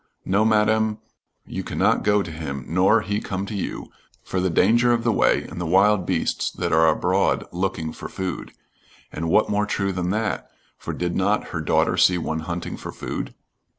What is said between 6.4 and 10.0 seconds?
that are abroad looking for food.' And what more true